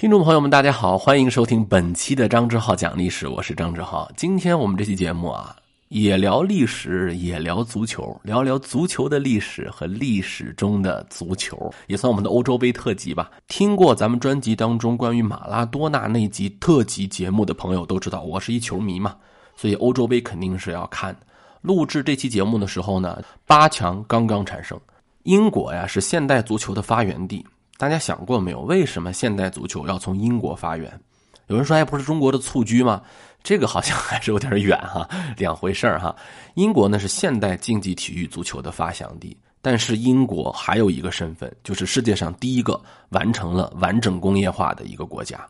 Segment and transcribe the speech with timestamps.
[0.00, 4.10] 听众朋友们，大家好，欢迎收听本期的张志浩讲历史，我是张志浩。
[4.16, 5.54] 今天我们这期节目啊，
[5.88, 13.30] 也聊历史，也聊足球，聊聊足球的历史和历史中的足球，也算我们的欧洲杯特辑吧。
[13.46, 19.14] 听过咱们专辑当中关于马拉多纳那集特辑节目的朋友都知道，我是一球迷嘛，
[19.54, 21.14] 所以欧洲杯肯定是要看。
[21.60, 24.80] 录制这期节目的时候呢，八强刚刚产生，
[25.24, 27.44] 英国呀是现代足球的发源地。
[27.80, 31.00] 大家想过没有，为什么现代足球要从英国发源？
[31.46, 33.00] 有人说，哎不是中国的蹴鞠吗？
[33.42, 36.14] 这个好像还是有点远哈， 两回事儿哈。
[36.56, 45.40] 英国呢是现代竞技体育足球的发祥地，但是英国还有一个身份，就是世界上第一个完成了完整工业化的一个国家，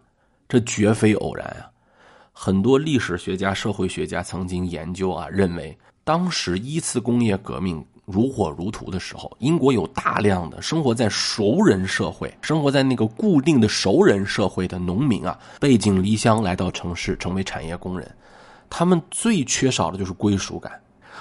[0.49, 1.67] 这绝非偶然啊。
[2.33, 7.85] 很多历史学家、社会学家曾经研究啊，认为当时一次工业革命。
[8.11, 18.11] 如火如荼的时候，英国有大量的生活在熟人社会、生活在那个固定的熟人社会的农民啊，背井离乡来到城市成为产业工人。
[18.69, 20.73] 他们最缺少的就是归属感，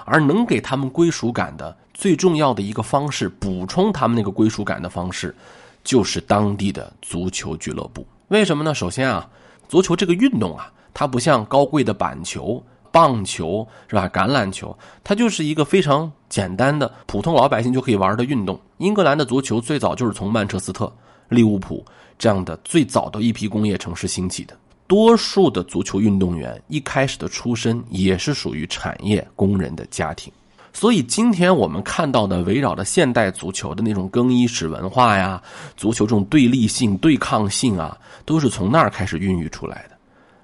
[0.06, 5.36] 而能给他们归属感的最重要的一个方式，补充他们那个归属感的方式，
[5.84, 8.06] 就是当地的足球俱乐部。
[8.28, 8.74] 为什么呢？
[8.74, 9.28] 首先啊，
[9.68, 12.64] 足球这个运动啊，它不像高贵的板球。
[13.00, 14.10] 棒球是吧？
[14.10, 18.60] 橄榄球，它就是一个非常简单的普通老百姓就可以玩的运动。
[18.80, 20.92] 英格兰的足球最早就是从曼彻斯特、
[21.30, 21.86] 利物浦
[22.18, 24.54] 这样的最早的一批工业城市兴起的。
[24.86, 30.30] 多数的足球运动员一开始的出身也是属于产业工人的家庭，
[30.74, 35.42] 所以今天我们看到的围绕着现代足球的那种更衣室文化呀，
[35.78, 39.96] 足球这种对立性、对抗性啊，都是从那儿开始孕育出来的。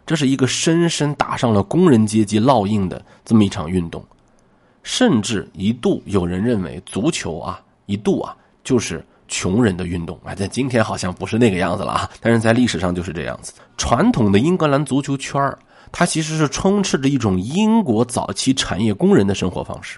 [0.06, 4.04] 这是一个深深打上了工人阶级烙印的这么一场运动，
[4.84, 10.36] 甚至一度有人认为足球啊，一度啊就是穷人的运动啊。
[10.36, 13.54] 在今天好像不是那个样子了啊，但是在历史上就是这样子。
[13.78, 15.42] 传统的英格兰足球圈
[15.92, 19.98] 它其实是充斥着一种英国早期产业工人的生活方式。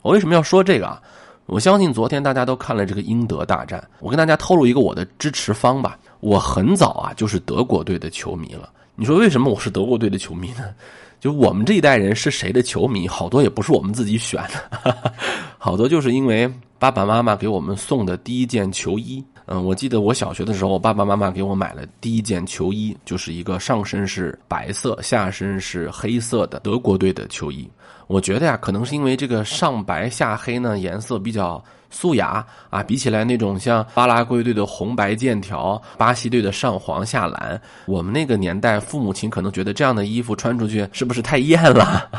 [0.00, 1.02] 我为什么要说这个啊？
[1.46, 5.98] 我相信昨天大家都看了这个英德大战，我跟大家透露一个我的支持方吧。
[6.20, 8.70] 我很早啊就是德国队的球迷了。
[8.96, 10.72] 你说为什么我是德国队的球迷呢？
[11.18, 15.12] 就我们这一代人是谁的球迷，好多也不是我们自己选的，
[15.58, 19.24] 好多就是因为爸爸妈妈给我们送的第一件球衣。
[19.46, 27.68] 嗯，我记得我小学的时候，我爸爸妈妈给我买了第一件球衣，就是一个上身是白色、下身是黑色的德国队的球衣。
[28.06, 31.62] 我觉得呀，可能是因为这个上白下黑呢，颜色比较。
[31.90, 42.10] 素雅啊，比起来那种像巴拉圭队的红白剑条，巴西队的上黄下蓝，我们那个年代父母亲可能觉得这样的衣服穿出去是不是太艳了？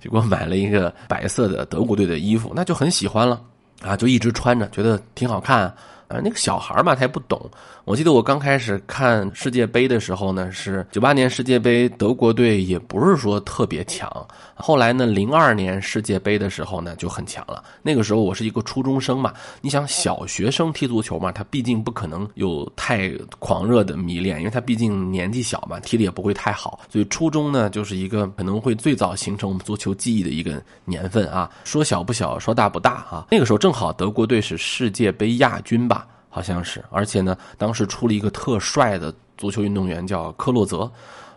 [0.00, 3.40] 就给我买了一个白色的德国队的衣服，那就很喜欢了
[3.82, 5.72] 啊，就一直穿着，觉得挺好看。
[6.10, 7.40] 啊那个小孩嘛，他也不懂。
[7.84, 14.10] 我记得我刚开始看世界杯的时候呢，是九八年世界杯，德国队也不是说特别强。
[14.54, 17.62] 后来呢，零二年世界杯的时候呢，就很强了。
[17.82, 26.80] 那个时候我是一个初中生嘛，你想小学生踢足球嘛，他毕竟不可能有太狂热的迷恋，因为他毕竟年纪小嘛，踢的也不会太好。
[26.90, 31.50] 所以初中呢，就是一个可能会最早形成我们足球记忆的一个年份啊。
[31.64, 33.26] 说小不小，说大不大啊。
[33.30, 35.99] 那个时候正好德国队是世界杯亚军吧。
[36.30, 40.90] 好像是，而且呢，当时出了一个特帅的足球运动员，叫克洛泽，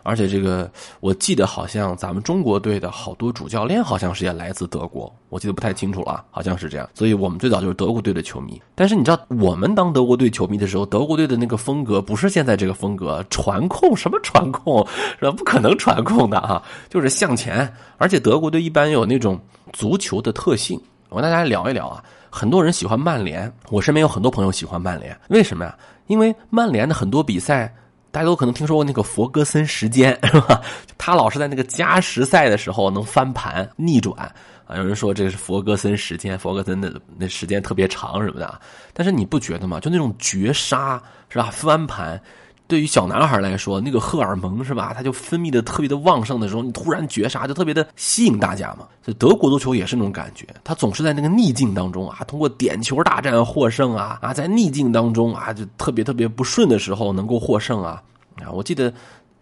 [0.04, 8.60] 而且这个我记得好像咱们中国队的好多主教练好像是也来自德国，我记得不太清楚了，好像是这样，所以我们最早就是德国队的球迷。
[8.74, 14.86] 但是你知道，我们当德国队球迷的时候，德国队的那个风格不是现在这个风格，传控什么传控
[15.18, 15.32] 是吧？
[15.32, 19.40] 不可能传控的啊，就是向前，而且德国队一般有那种
[19.72, 20.80] 足球的特性。
[21.08, 22.02] 我跟大家聊一聊啊，
[22.34, 25.78] 很多人喜欢曼联，我身边有很多朋友喜欢曼联，为什么呀？
[26.08, 27.72] 因为曼联的很多比赛，
[28.10, 30.60] 大家都可能听说过那个弗格森时间， 是吧？
[30.98, 34.18] 他老是在那个加时赛的时候能翻盘逆转
[34.66, 34.76] 啊。
[34.76, 38.60] 有人说这是弗格森时间，弗格森的那时间特别长什么的，
[38.92, 39.78] 但是你不觉得吗？
[39.78, 41.50] 就那种绝杀是吧？
[41.52, 42.20] 翻盘。
[42.66, 44.94] 对于小男孩来说，那个荷尔蒙是吧？
[44.94, 48.88] 他就分泌的特别的旺盛的时候，你突然绝杀，就特别的吸引大家嘛。
[49.04, 58.02] 所以德国足球也是那种感觉，他总是在那个逆境当中啊，通过点球大战获胜啊啊，在逆境当中啊，就特别特别不顺的时候能够获胜啊
[58.42, 58.50] 啊！
[58.50, 58.90] 我记得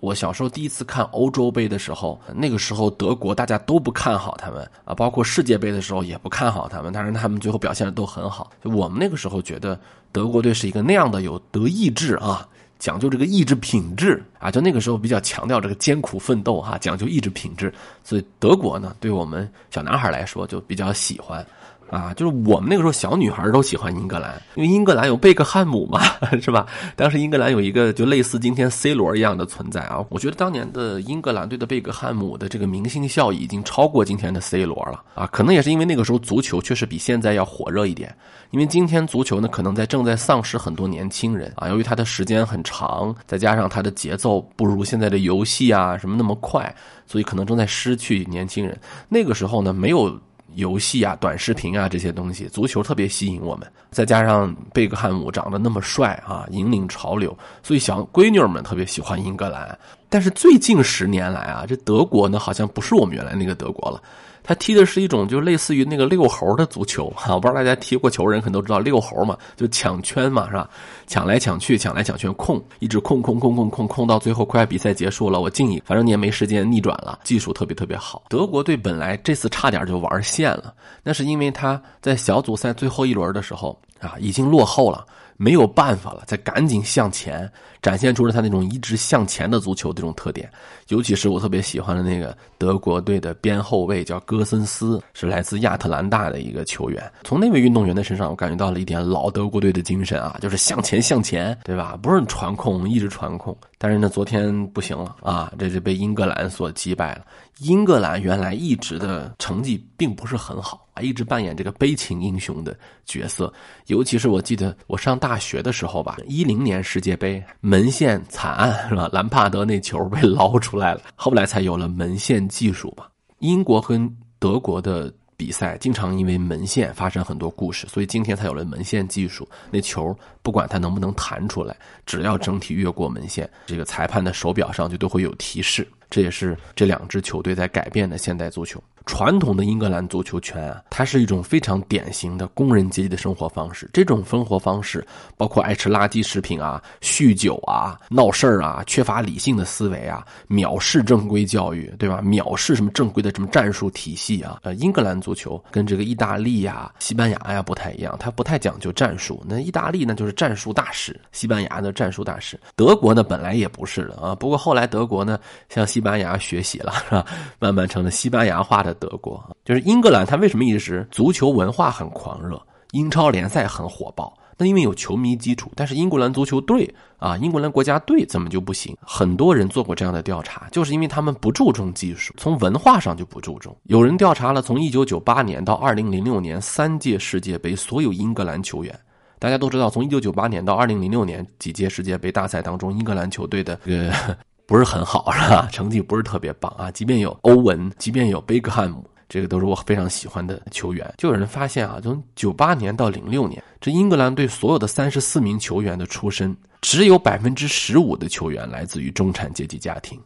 [0.00, 8.50] 我小时候第一次看欧洲杯的时候，那个时候德国大家都不看好他们啊，包括世界杯的时候也不看好他们，但是他们最后表现的都很好。
[8.64, 9.78] 我们那个时候觉得
[10.10, 12.48] 德国队是一个那样的有德意志啊。
[12.82, 21.46] 讲究这个意志品质啊，就那个时候比较强调这个艰苦奋斗哈，讲究意志品质，所以德国呢，对我们小男孩来说就比较喜欢。
[21.92, 26.00] 啊，就是我们那个时候小女孩都喜欢英格兰，因为英格兰有贝克汉姆嘛，
[26.40, 26.66] 是吧？
[26.96, 30.02] 当时英格兰有一个就类似今天 C 罗一样的存在啊。
[30.08, 35.26] 我觉得当年的英格兰队的贝克汉姆的这个明星效益已经超过今天的 C 罗了啊。
[35.26, 38.16] 可能也是因为那个时候足球确实比现在要火热一点，
[38.52, 46.74] 因为今天足球呢可能在正在丧失很多年轻人啊，由于它的时间很长，再加上它的节奏不如现在的游戏啊什么那么快，
[47.06, 48.80] 所以可能正在失去年轻人。
[49.10, 50.18] 那个时候呢没有。
[50.54, 53.66] 游戏啊、短视频啊这些东西，足球特别吸引我们。
[53.90, 59.78] 再加上贝克汉姆长得那么帅啊，引领潮流，所以小闺女们特别喜欢英格兰。
[60.08, 64.02] 但是最近十年来啊，这德国呢好像不是我们原来那个德国了。
[64.42, 70.68] 他踢的是一种就类似于那个遛猴的足球哈，我不知道大家踢过球人可能都知道遛猴嘛，就抢圈嘛是吧？
[71.06, 78.24] 抢来抢去，抢来抢去，控一直控控控控控控到最后快比赛结束了，我敬你，反正你也没时间逆转了，技术特别特别好。
[78.28, 85.06] 德国队本来这次差点就玩线了，那是因为他在小组赛最后一轮的时候啊已经落后了。
[85.37, 87.50] 没有办法了，再赶紧向前，
[87.81, 90.50] 展现出了他那种一直向前的足球这种特点。
[90.88, 97.11] 尤其是我特别喜欢的那个德国队的边后卫叫戈森斯，是来自亚特兰大的一个球员。
[97.25, 101.99] 从那位运动员的身上，我感觉到了一点老德国队的精神啊，就是向前向前，对吧？
[102.02, 103.56] 不是传控，一直传控。
[103.78, 107.25] 但是呢，昨天不行了啊，这就被英格兰所击败了。
[107.58, 113.52] 英格兰原来一直的成绩并不是很好，啊一直扮演这个悲情英雄的角色。
[113.86, 119.08] 尤其是我记得我上大学的时候吧，一零年世界杯门线惨案是吧？
[119.12, 123.08] 兰帕德那球被捞出来了，后来才有了门线技术吧。
[123.38, 123.98] 英国和
[124.38, 129.48] 德国的比赛经常因为门线发生很多故事，所以今天才有了门线技术。
[129.70, 135.86] 那球不管它能不能弹出来，只要整体越过门线，这个裁判的手表上就都会有提示。
[136.12, 138.79] 这也是这两支球队在改变的现代足球。
[139.05, 143.91] 传统的英格兰足球圈啊，它是一种非常典型的工人阶级的生活方式。
[143.93, 145.05] 这种生活方式
[145.37, 152.20] 包括爱吃垃圾食品啊、酗酒啊、闹事儿啊、缺乏理性的思维啊、藐视正规教育，对吧？
[152.23, 154.61] 藐视什么正规的什么战术体系啊？
[154.62, 159.43] 呃，英格兰足球跟这个意大利呀、西班牙呀不太一样，它不太讲究战术。
[159.49, 162.56] 那意大利呢，就是战术大师；西班牙的战术大师。
[162.76, 164.32] 德国呢，本来也不是的啊。
[164.37, 167.25] 不过后来德国呢，像西西班牙学习了，是吧？
[167.60, 168.93] 慢慢成了西班牙化的。
[168.94, 172.60] 德国就是英格兰，它为什么一直足球文化很狂热，
[172.90, 174.37] 英超联赛很火爆？
[174.58, 175.70] 那因为有球迷基础。
[175.76, 178.96] 但是英格兰足球队啊，英格兰国家队怎么就不行？
[179.00, 183.76] 很多人做过这样的调查，就是因为他们不注重技术，从文化上就不注重。
[183.84, 188.99] 有人调查了从1998年到2006年三届世界杯所有英格兰球员，
[189.38, 194.37] 大家都知道，从1998年到2006年几届世界杯大赛当中，英格兰球队的这个。
[194.72, 195.69] 不是很好，是吧？
[195.70, 196.90] 成绩不是特别棒啊。
[196.90, 201.12] 即便有欧文，即便有贝克汉姆，这个都是我非常喜欢的球员。
[201.19, 210.19] 就有人发现啊，从九八年到零六年，这英格兰队所有的三十四名球员的出身，只有百分之十五的球员来自于中产阶级家庭。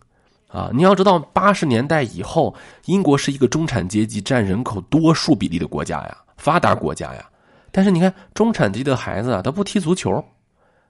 [0.47, 2.55] 啊，你要知道，八十年代以后，
[2.85, 7.29] 英国是一个中产阶级占人口多数比例的国家呀，发达国家呀。
[7.73, 10.25] 但是你看，中产阶级的孩子啊，他不踢足球，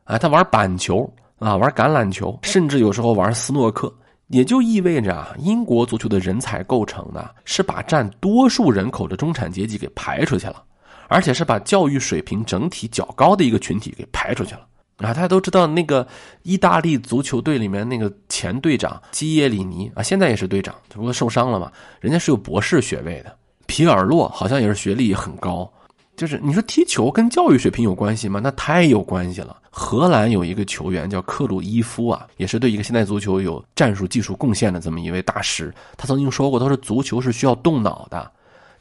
[0.05, 1.11] 啊，他玩板球。
[1.39, 3.93] 啊，玩橄榄球，甚至有时候玩斯诺克，
[4.29, 10.63] 也就意味着啊，英国足球的人才构成呢，是把占多数人口的中产阶级给排出去了，
[11.09, 14.61] 而且是把教育水平整体较高的一个群体给排出去了。
[14.97, 16.07] 啊，大家都知道那个
[16.43, 23.37] 意大利足球队里面那个前队长基耶里尼啊，现在也是队长，只不过受伤了嘛，人家是有博士学位的。
[23.67, 25.71] 皮尔洛好像也是学历很高。
[26.17, 28.41] 就是你说踢球跟教育水平有关系吗？
[28.43, 29.57] 那太有关系了。
[29.71, 35.73] 荷兰有一个球员叫克鲁伊夫啊，也是对一个现代足球有战术技术贡献的这么一位大师。
[35.97, 38.31] 他曾经说过，他说足球是需要动脑的。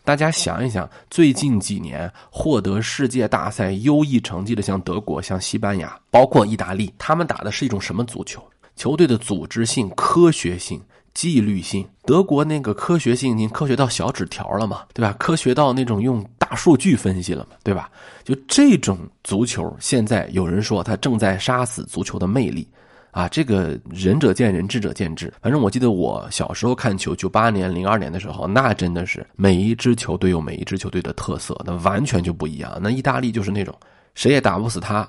[0.06, 8.42] 大家想一想，最近几年获得世界大赛优异成绩的，像德国、像西班牙，包括意大利，他们打的是一种什么足球？
[8.76, 10.82] 球队的组织性、科学性。
[11.16, 15.16] 纪律性，德国那个科学性已经科学到小纸条了嘛，对吧？
[15.18, 16.22] 科学到那种用
[16.56, 17.90] 数据分析了嘛，对吧？
[18.24, 22.68] 就这种足球，现在有人说它正在杀死足球的魅力，
[23.12, 25.32] 啊，这个仁者见仁，智者见智。
[25.42, 32.80] 反正我记得我小时候看球，九八年、零二年的时候，那真的是每一支球队有每一支球队的特色，那完全就不一样。
[32.82, 33.76] 那意大利就是那种
[34.16, 35.08] 谁也打不死他，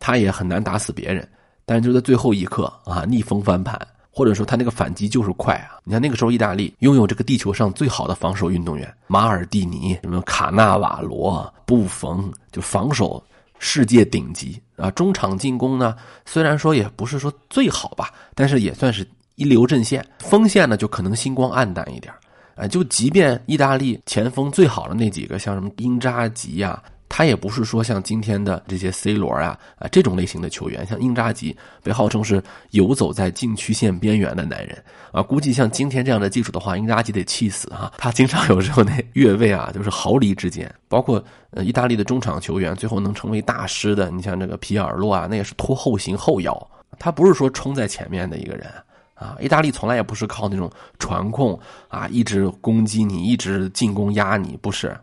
[0.00, 1.28] 他也很难打死别人，
[1.64, 3.78] 但是就在最后一刻啊，逆风翻盘。
[4.16, 5.76] 或者说他那个反击就是快啊！
[5.84, 13.22] 你看那个时候，意大利拥有这个地球上最好的防守运动员马尔蒂尼，什么卡纳瓦罗、布冯，就防守
[13.58, 14.90] 世界顶级啊！
[14.92, 15.94] 中场进攻呢，
[16.24, 20.02] 虽然说也不是说最好吧，但是也算是一流阵线。
[20.20, 22.10] 锋线呢，就可能星光黯淡一点
[22.54, 26.82] 啊，就即便意大利前锋最好的那几个，像什么英扎吉呀。
[27.08, 34.76] 他也不是说像今天的这些 C 罗啊啊这种类型的球员，像英扎吉被号称是游走在禁区线边缘的男人
[35.12, 37.92] 啊，估计像今天这样的技术的话，英扎吉得气死哈。
[37.96, 40.72] 他经常有时候 那越位啊，就是毫厘之间。
[40.88, 48.68] 包括呃意大利的中场球员，最后能成为大师的，你像这个皮尔洛啊，那也是拖后行后腰，他不是说冲在前面的一个人
[49.14, 49.36] 啊。
[49.40, 51.58] 意大利从来也不是靠那种传控
[51.88, 54.96] 啊，一直攻击你，一直进攻压你，不是。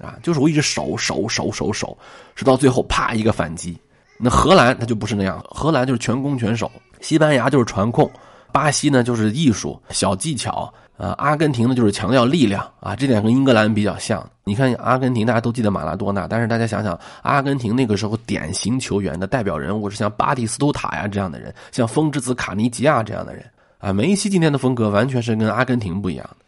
[0.00, 1.96] 啊，就是我一直守守守守守，
[2.34, 3.78] 是到最后啪一个反击。
[4.18, 8.10] 那荷兰他就不是那样，荷兰就是全攻全守，西班牙就是传控，
[8.52, 14.22] 巴西呢就是艺术小技巧，呃，阿根廷呢就是强调力量啊，这点跟英格兰比较像。
[14.44, 23.42] 你看阿根廷大家都记得马拉多纳，但是大家想想，阿根廷那个时候典型球员的代表人物是像巴蒂斯图塔呀这样的人，像风之子卡尼吉亚这样的人
[23.78, 26.44] 啊，梅西今天的风格完全是跟阿根廷不一样的。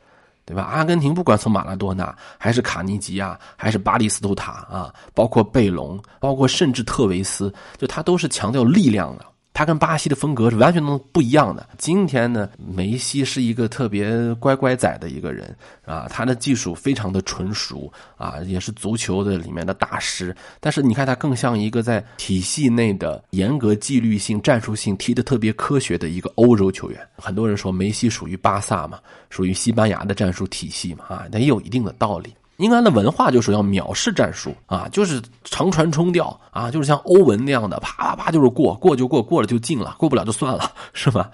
[0.52, 0.64] 对吧？
[0.64, 9.24] 阿根廷不管从马拉多纳，还是卡尼吉亚，还是巴蒂斯图塔啊，包括贝隆，包括甚至特维斯，就他都是强调力量的。
[9.54, 11.68] 他跟巴西的风格是完全能不一样的。
[11.78, 15.54] 今天呢，梅西是一个特别乖乖仔的一个人
[15.84, 20.34] 啊，他的技术非常的纯熟啊，也是足球的里面的大师。
[20.58, 27.00] 但是你看他更像一个在体系内的严格纪律性、战术性踢得特别科学的一个欧洲球员。
[27.16, 32.34] 很多人说梅西属于巴萨嘛，属于西班牙的战术体系嘛啊，那也有一定的道理。
[32.58, 41.30] 英格兰的文化就是要藐视战术啊，就是长传冲吊啊，就是像欧文那样的啪啪啪就是过，过就过，过了就进了，过不了就算了， 是吧？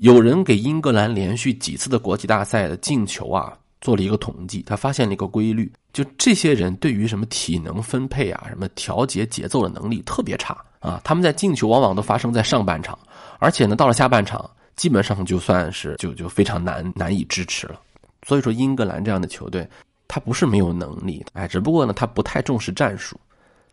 [0.00, 12.98] 有人给英格兰连续几次的国际大赛的进球啊做了一个统计，他发现了一个规律，就这些人对于什么体能分配啊、什么调节节奏的能力特别差啊，他们在进球往往都发生在上半场，
[13.38, 17.78] 而且呢，到了下半场基本上就算是就就非常难难以支持了。
[18.26, 19.68] 所以说，英格兰这样的球队。
[20.14, 23.18] 他不是没有能力，哎，只不过呢，他不太重视战术，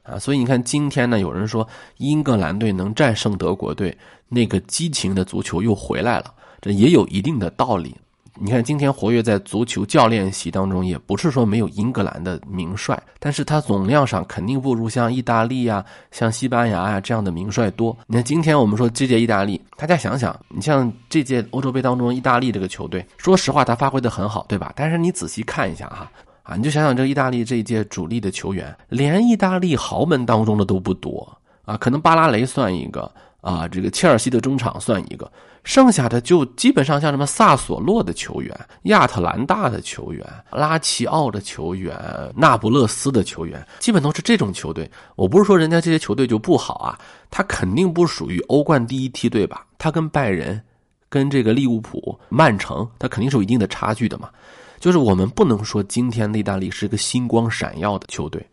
[0.04, 1.68] 啊，所以你看今天呢，有人说
[1.98, 3.94] 英格兰队能战胜德国队，
[4.30, 7.94] 那个激情的足球又回来了，这也有一定的道理。
[8.42, 17.94] 你看今天活跃在足球教练席当中，也不是说没有英格兰的名帅，但是他总量上肯定不如像意大利呀、像西班牙啊这样的名帅多。
[18.08, 24.72] 你看今天我们说这届意大利，大家想想，你像这届欧洲杯当中，意大利这个球队，说实话他发挥的很好，对吧？
[24.74, 26.10] 但是你仔细看一下哈。
[26.56, 35.32] 你就想想这意大利这一届主力的球员，连意大利豪门当中的都不多啊，可能巴拉雷算一个啊，这个切尔西的中场算一个，
[35.64, 41.96] 剩下的就基本上像什么萨索洛的球员、亚特兰大的球员、拉齐奥的球员、
[42.36, 44.90] 那不勒斯的球员，基本都是这种球队。
[45.16, 49.66] 我不是说人家这些球队就不好啊，他肯定不属于欧冠第一梯队吧？
[49.78, 50.60] 他跟拜仁、
[51.08, 54.30] 跟这个利物浦、曼城，他肯定是有一定的差距的嘛。
[54.80, 58.46] 就是我们不能说今天意大利是一个星光闪耀的球队。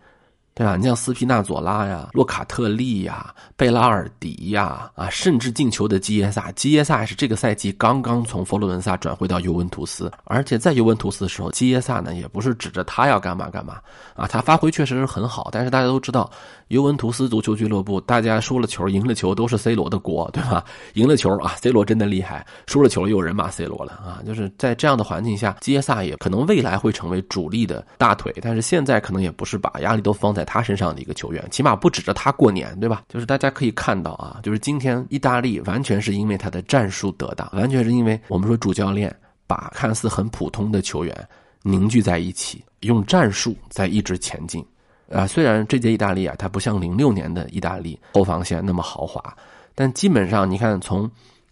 [0.56, 0.74] 对吧？
[0.74, 13.76] 你像斯皮纳佐拉呀、洛卡特利呀、贝拉尔迪呀，啊，甚至进球的基耶萨，基耶萨是这个赛季刚刚从佛罗伦萨转回到尤文图斯，而且在尤文图斯的时候，基耶萨呢也不是指着他要干嘛干嘛
[14.14, 16.30] 啊，他发挥确实是很好，但是大家都知道，
[16.68, 20.64] 尤文图斯足球俱乐部，大家输了球、赢了球都是 C 罗的锅，对吧？
[20.94, 30.45] 赢了球啊，C 罗真的厉害；输了球又有人骂 C 罗了啊，就是在这样的环境下，基耶萨也可能未来会成为主力的大腿，但是现在可能也不是把压力都放在。
[30.46, 33.02] 他身上的一个球员，起码不指着他过年，对吧？
[33.08, 39.14] 就是大家可以看到啊，就是今天意大利完全是因为他的战术得当，完全是因为我们说主教练
[39.46, 41.28] 把看似很普通的球员
[41.62, 44.64] 凝聚在一起，用战术在一直前进。
[45.12, 49.22] 啊，虽然这届意大利啊，它不像零六年的意大利后防线那么豪华，
[49.74, 51.08] 但基本上你看从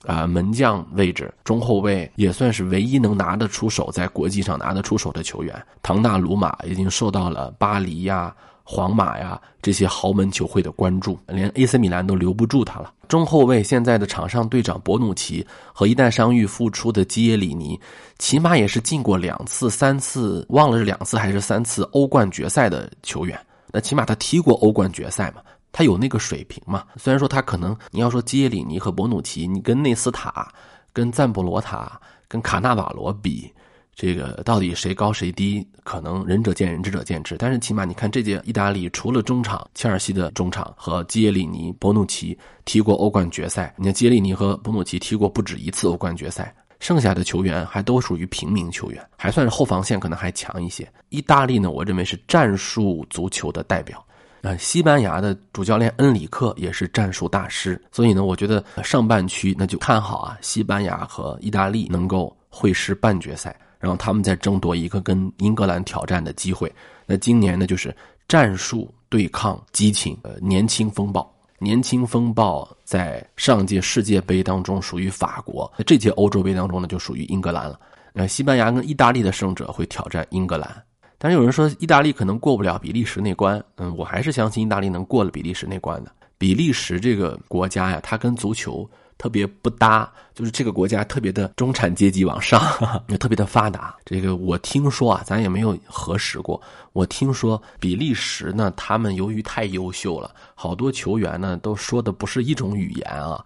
[0.06, 5.54] 啊门将位置、中后卫也算是唯一能拿得出手，在国际上拿得出手的球员。
[5.82, 8.34] 唐纳鲁马已经受到了巴黎呀。
[8.66, 12.90] 皇马呀，这些豪门球会的关注，连 AC 米兰都留不住他了。
[13.06, 17.78] 中后卫现在的场上队长博努奇和一旦伤愈复出的基耶里尼，
[18.18, 23.38] 起码也是进过两次、三次，忘了是两次还是三次欧冠决赛的球员。
[23.70, 26.84] 那起码他踢过欧冠决赛嘛，他有那个水平嘛。
[26.96, 30.50] 虽然说他可能，你要说基耶里尼和博努奇，你跟内斯塔、
[30.90, 33.52] 跟赞布罗塔、跟卡纳瓦罗比。
[33.94, 35.66] 这个到底谁高谁低？
[35.84, 37.36] 可能仁者见仁，智者见智。
[37.38, 50.90] 但是起码你看这届意大利，除了中场切尔西的中场和基耶利尼、博努奇踢过欧冠决赛，你看基耶利尼和博努奇踢过不止一次欧冠决赛，剩下的球员还都属于平民球员，还算是后防线可能还强一些。
[51.10, 54.04] 意大利呢，我认为是战术足球的代表。
[54.40, 63.54] 呃，西班牙的主教练恩里克也是战术大师，所以呢，我觉得上半区那就看好啊，西班牙和意大利能够会师半决赛。
[63.84, 66.72] 然后他们在争夺一个跟英格兰挑战的机会。
[67.04, 67.94] 那今年呢，就是
[68.26, 71.30] 战术对抗激情，呃，年轻风暴。
[71.58, 77.78] 年轻风暴在上届世界杯当中属于法国，在这届欧洲杯当中呢，就属于英格兰了。
[78.14, 80.82] 那，西班牙跟意大利的胜者会挑战英格兰。
[81.18, 86.10] 但是有人说意大利可能过不了比利时那关，嗯，我还是相信意大利能过了比利时那关的。
[86.38, 88.88] 比利时这个国家呀，它跟足球。
[89.16, 92.60] 特别不搭，就是这个国家特别的中产阶级往上，
[93.08, 93.94] 也特别的发达。
[94.04, 96.60] 这个我听说啊，咱也没有核实过。
[96.92, 103.44] 我听说比利时呢，他们由于太优秀了，好多球员呢都说的不是一种语言啊，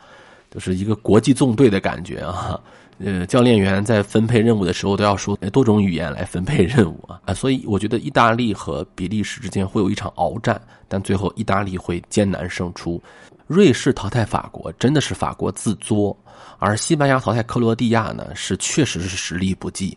[0.51, 2.61] 就是一个国际纵队的感觉啊。
[3.01, 13.01] 呃，教练员在分配任务的时候都要说多种语言来分配任务啊啊，所以我觉得意大利和比利时之间会有一场鏖战，但最后意大利会艰难胜出。
[13.49, 16.17] 瑞士淘汰法国真的是法国自作，
[16.59, 19.97] 而西班牙淘汰克罗地亚呢，是确实是实力不济。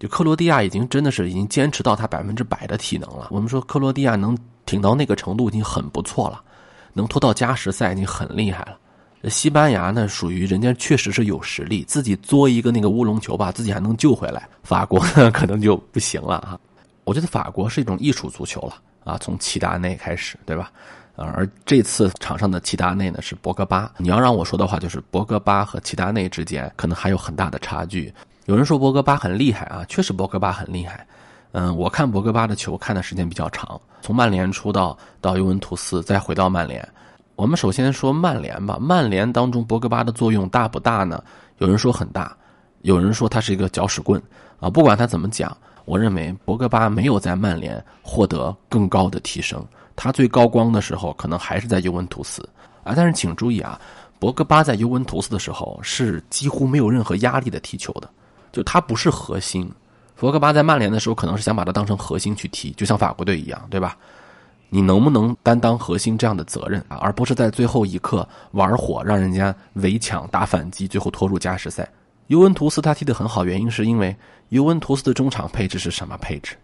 [0.00, 3.28] 就克罗地亚已经真的是已经坚持到他百分之百的体能了。
[3.30, 4.36] 我们说克罗地亚能
[4.66, 6.42] 挺到那个程度已经很不错了，
[6.92, 8.76] 能拖到加时赛已经很厉害了。
[9.28, 14.48] 西班牙呢，属于人家确实是有实力，自己作一个那个乌龙球吧，自己还能救回来。
[14.64, 16.58] 法国呢， 可能就不行了啊。
[17.04, 18.74] 我觉得法国是一种艺术足球了
[19.04, 20.70] 啊，从齐达内开始，对吧？
[21.26, 23.92] 而这次场上的齐达内呢是博格巴。
[23.96, 28.12] 你要让我说的话，就是博格巴和齐达内之间可能还有很大的差距。
[28.46, 31.06] 有人说博格巴很厉害啊，确实博格巴很厉害。
[31.52, 36.86] 嗯，我看博格巴的球看的时间比较长，从曼联出道到尤文图斯，再回到曼联。
[37.36, 41.22] 我们首先说曼联吧，曼联当中博格巴的作用大不大呢？
[41.58, 42.36] 有人说很大，
[42.82, 44.22] 有人说他是一个搅屎棍
[44.60, 44.68] 啊。
[44.70, 49.64] 不管他怎么讲，我认为博格巴没有在曼联获得更高的提升。
[50.00, 52.48] 他最高光的时候，可能还是在尤文图斯
[52.84, 52.94] 啊。
[52.94, 53.80] 但是请注意啊，
[54.18, 58.08] 博格巴在尤文图斯的时候是几乎没有任何压力的踢球的，
[58.52, 59.70] 就他不是核心。
[60.16, 63.96] 博格巴在曼联的时候，可能是想把他当成核心去踢，就像法国队一样，对吧？
[64.70, 66.98] 你能不能担当核心这样的责任啊？
[67.00, 71.88] 而不是在最后一刻玩火，让人家围抢打反击，最后拖入加时赛。
[72.26, 74.14] 尤文图斯他踢得很好，原因是因为
[74.50, 76.54] 尤文图斯的中场配置是什么配置？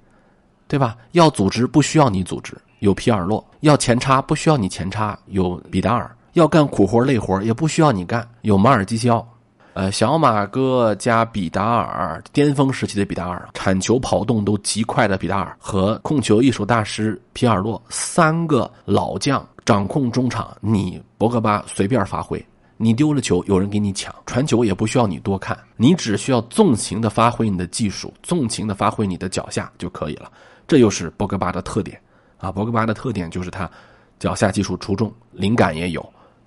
[0.67, 0.97] 对吧？
[1.13, 2.57] 要组织不需要你组织。
[2.81, 8.29] 有皮尔洛要前插，不需要你前插；有比达尔要干苦活累活，也不需要你干。
[8.43, 9.27] 有马尔基肖，
[9.73, 22.45] 呃，小马哥加比达尔，巅峰时期的比达尔，铲球跑动都极快的比达尔和控球艺术大师皮尔洛，三个老将掌控中场，你博格巴随便发挥，
[22.77, 30.31] 你丢了球有人给你抢，传球也不需要你多看，你只需要纵情的发挥你的技术，纵情的发挥你的脚下就可以了。
[30.67, 32.01] 这又是博格巴的特点。
[32.39, 33.71] 啊，博格巴的特点就是他
[34.19, 36.01] 脚下技术出众，灵感也有，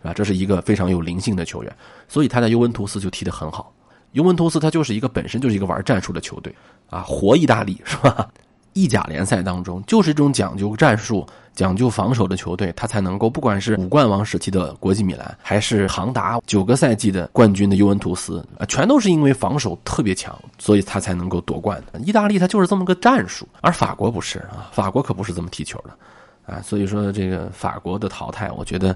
[0.04, 0.14] 啊？
[0.14, 1.76] 这是一个非常有灵性的球员，
[2.08, 3.74] 所以他在尤文图斯就踢得很好。
[4.12, 6.54] 尤文图斯他就是一个本身就是一个玩战术的球队
[6.90, 8.28] 啊，活意大利是吧？
[8.74, 11.26] 意甲联赛当中就是这种讲究战术、
[11.58, 22.00] 讲究防守的球队，他才能够不管是五冠王时期的国际米兰，还是长达九个赛季的冠军的尤文图斯啊，全都是因为防守特别强，所以他才能够夺冠的。
[22.02, 26.62] 意大利他就是这么个战术，而法国不是啊，法国可不是这么踢球的啊。
[26.62, 28.96] 所以说这个法国的淘汰，我觉得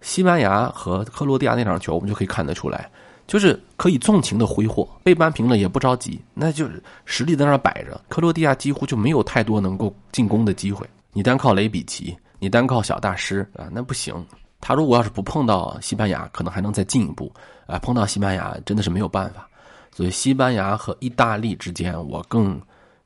[0.00, 2.90] 西班牙和克罗地亚那场球，我们就可以看得出来。
[3.28, 8.00] 就是可以纵情的挥霍，被扳平了也不着急，那就是实力在那摆着。
[8.08, 14.14] 克罗地亚几乎就没有太多能够进攻的机会，你单靠雷比奇，你单靠小大师啊，那不行。
[14.60, 17.32] 他如果要是不碰到西班牙，可能还能再进一步
[17.66, 17.78] 啊。
[17.78, 19.48] 碰到西班牙真的是没有办法。
[19.90, 22.60] 所以西班牙和意大利之间，我更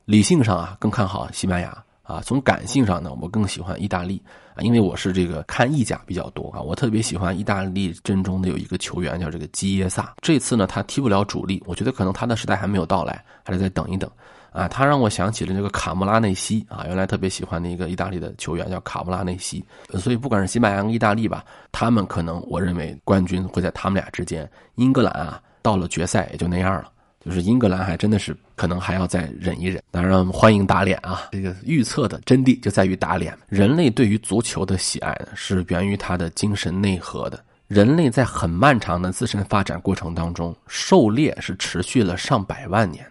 [0.05, 1.77] 理性上啊更看好西班牙。
[2.03, 4.23] 啊，从感性上呢，我更喜欢意大利
[4.55, 14.11] 啊，因为我是这个看意甲比较多啊，我特别喜欢意大利阵中的有一个球员叫这个基耶萨，这次呢他踢不了主力，我觉得可能他的时代还没有到来，还得再等一等
[14.55, 14.67] 啊。
[14.67, 19.63] 他让我想起了这个卡穆拉内西啊，原来特别喜欢的一个意大利的球员叫卡穆拉内西，
[19.99, 24.51] 所以不管是西班牙意大利吧，他们可能我认为冠军会在他们俩之间。
[24.77, 26.91] 英格兰啊，到了决赛也就那样了。
[27.25, 31.23] 就是英格兰还真的是可能还要再忍一忍，当然欢迎打脸啊！
[31.33, 33.35] 这个预测的真谛就在于打脸。
[33.49, 37.43] 人类对于足球的喜爱，是源于他的精神内核的。
[37.67, 43.03] 人类在很漫长的自身发展过程当中，狩猎是持续了上百万年。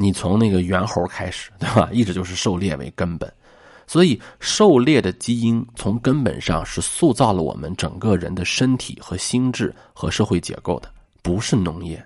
[0.00, 1.88] 你从那个猿猴开始， 对吧？
[1.92, 3.30] 一直就是狩猎为根本，
[3.84, 10.88] 所以狩猎的基因从根本上是塑造了我们整个人的身体和心智和社会结构的，
[11.20, 12.00] 不是农业。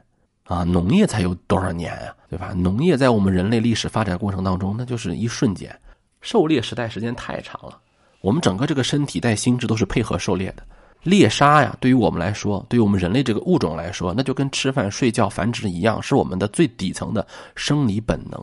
[0.44, 2.55] 啊，农业才有多少年啊，对吧？
[2.57, 5.74] 农业在我们人类历史发展过程当中，那就是一瞬间。
[6.22, 7.78] 狩猎时代时间太长了，
[8.22, 10.62] 我们整个这个身体带心智都是配合狩猎的。
[11.02, 18.40] 猎杀呀，对于我们来说，对于我们人类这个物种来说，那就跟吃饭、睡觉、繁殖一样，是我们的最底层的生理本能。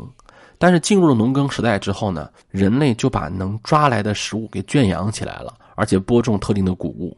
[0.57, 7.17] 但是进入了农耕时代之后呢，人类就把能抓来的食物给圈养起来了，而且播种特定的谷物，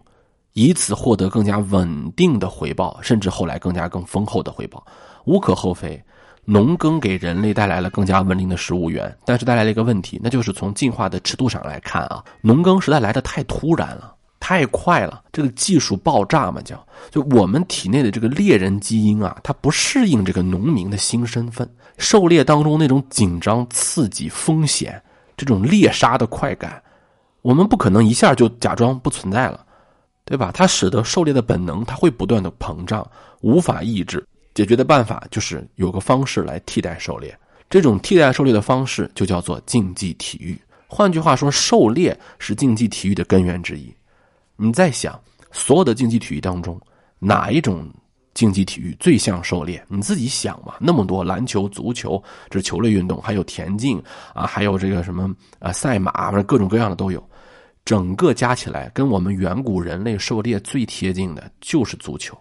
[0.54, 4.86] 以此获得更加稳定的回报，甚至后来更加更丰厚的回报。
[5.26, 6.00] 无可厚非，
[6.46, 14.14] 农耕给人类带来了更加稳定的食物源，但是带来了一个问题，那就是从进化的尺度上来看啊，农耕时代来的太突然了。
[14.42, 25.02] 太快了，这个技术爆炸嘛，叫就我们体内的这个猎人基因啊，它不适应这个农民的新身份，狩猎当中那种紧张、刺激、风险，
[25.38, 26.82] 这种猎杀的快感，
[27.44, 29.64] 我们不可能一下就假装不存在了，
[30.26, 30.52] 对吧？
[30.52, 33.08] 它使得狩猎的本能它会不断的膨胀，
[33.42, 34.26] 无法抑制。
[34.54, 37.34] 解决的办法就是有个方式来替代狩猎，
[37.70, 40.60] 这种替代狩猎的方式就叫做竞技体育。
[40.88, 43.94] 换句话说，狩猎是竞技体育的根源之一。
[44.64, 45.20] 你在想，
[45.52, 46.80] 所有的竞技体育当中，
[47.18, 47.90] 哪一种
[48.36, 49.84] 竞技体育最像狩猎？
[49.88, 54.00] 你自己想嘛，那么多篮球、足球，这是球类运动，还有田径
[54.36, 57.28] 啊，还有这个什么啊赛马，反正各种各样的都有。
[57.84, 62.38] 整个加起来，跟我们远古人类狩猎最贴近的就是足球。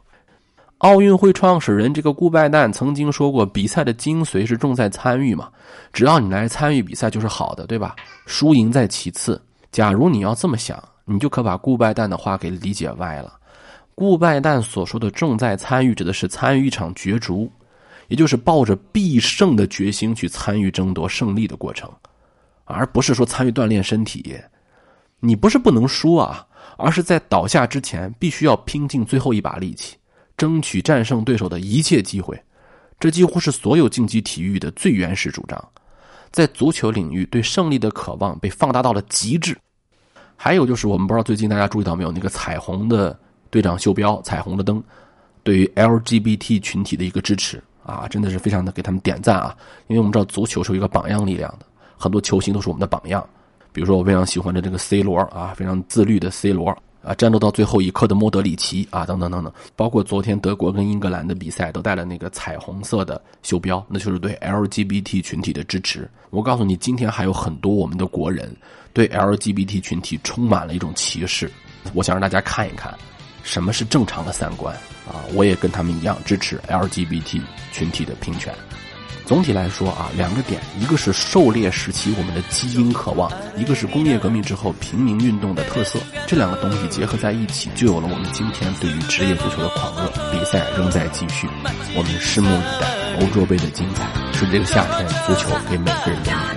[0.79, 5.49] 奥运会创始人这个顾拜旦曾经说过：“比赛的精髓是重在参与嘛，
[5.91, 7.97] 只要你来参与比赛就是好的，对吧？
[8.27, 9.41] 输赢在其次。
[9.73, 13.39] 假如你要这么想。”你就可把顾拜旦的话给理解歪了。
[13.95, 17.51] 顾拜旦所说的“重在参与”指的是参与一场角逐，
[18.09, 21.91] 也就是抱着必胜的决心去参与争夺胜利的过程，
[22.65, 24.39] 而不是说参与锻炼身体。
[25.21, 26.47] 你不是不能输啊，
[26.79, 29.99] 而是在倒下之前必须要拼尽最后一把力气，
[30.37, 32.43] 争取战胜对手的一切机会。
[32.99, 35.69] 这几乎是所有竞技体育的最原始主张。
[36.31, 39.59] 在足球领域，对胜利的渴望被放大到了极致。
[40.43, 43.15] 还有就是，我们不知道最近大家注意到没有，那个彩虹的
[43.51, 44.83] 队长袖标、彩虹的灯，
[45.43, 49.55] 对于 LGBT 群体的一个支持啊，真的是非常的给他们点赞啊！
[49.89, 51.67] 因为我们知道足球是一个榜样力量的，
[51.99, 53.23] 很多球星都是我们的榜样。
[53.71, 59.53] 比如说我非常喜欢的这个 C 罗啊，非常自律的 C 罗啊，战斗到最后一刻的莫德里奇啊，等等等等。
[59.77, 66.11] 包括昨天德国跟英格兰的比赛都带了那个彩虹色的袖标，那就是对 LGBT 群体的支持。
[66.31, 68.51] 我告诉你，今天还有很多我们的国人。
[68.93, 71.51] 对 LGBT 群体充满了一种歧视，
[71.95, 72.93] 我想让大家看一看，
[73.43, 74.75] 什么是正常的三观
[75.07, 75.23] 啊！
[75.33, 77.41] 我也跟他们一样支持 LGBT
[77.73, 78.53] 群体的平权。
[79.27, 90.11] 总体来说啊，两个点，一个是狩猎时期我们的基因渴望，一个是工业革命之后平民运动的特色，这两个东西结合在一起，就有了我们今天对于职业足球的狂热。
[90.33, 91.49] 比赛仍在继续，
[91.95, 94.05] 我们拭目以待欧洲杯的精彩。
[94.33, 96.50] 是这个夏天，足球给每个人的。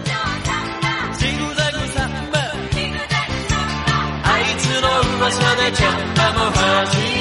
[5.41, 7.12] चिन्ता